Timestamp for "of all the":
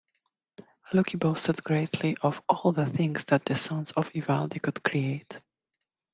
2.23-2.87